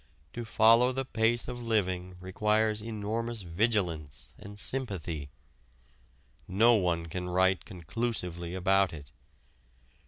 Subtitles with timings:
[0.33, 5.29] To follow the pace of living requires enormous vigilance and sympathy.
[6.47, 9.11] No one can write conclusively about it.